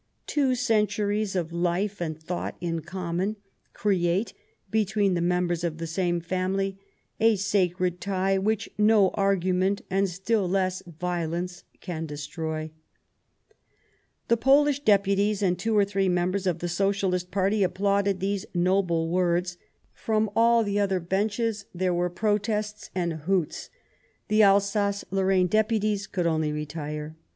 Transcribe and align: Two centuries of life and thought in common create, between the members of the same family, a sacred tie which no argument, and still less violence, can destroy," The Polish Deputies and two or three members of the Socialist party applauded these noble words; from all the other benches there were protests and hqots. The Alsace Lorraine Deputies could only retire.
Two 0.25 0.55
centuries 0.55 1.35
of 1.35 1.53
life 1.53 2.01
and 2.01 2.17
thought 2.19 2.57
in 2.59 2.79
common 2.79 3.35
create, 3.71 4.33
between 4.71 5.13
the 5.13 5.21
members 5.21 5.63
of 5.63 5.77
the 5.77 5.85
same 5.85 6.19
family, 6.19 6.79
a 7.19 7.35
sacred 7.35 8.01
tie 8.01 8.39
which 8.39 8.67
no 8.79 9.09
argument, 9.09 9.83
and 9.91 10.09
still 10.09 10.49
less 10.49 10.81
violence, 10.87 11.65
can 11.81 12.07
destroy," 12.07 12.71
The 14.27 14.37
Polish 14.37 14.79
Deputies 14.79 15.43
and 15.43 15.59
two 15.59 15.77
or 15.77 15.85
three 15.85 16.09
members 16.09 16.47
of 16.47 16.61
the 16.61 16.67
Socialist 16.67 17.29
party 17.29 17.61
applauded 17.61 18.19
these 18.19 18.47
noble 18.55 19.07
words; 19.07 19.57
from 19.93 20.31
all 20.35 20.63
the 20.63 20.79
other 20.79 20.99
benches 20.99 21.65
there 21.75 21.93
were 21.93 22.09
protests 22.09 22.89
and 22.95 23.13
hqots. 23.27 23.69
The 24.29 24.41
Alsace 24.41 25.05
Lorraine 25.11 25.45
Deputies 25.45 26.07
could 26.07 26.25
only 26.25 26.51
retire. 26.51 27.17